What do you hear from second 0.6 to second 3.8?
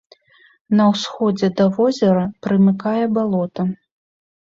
На ўсходзе да возера прымыкае балота.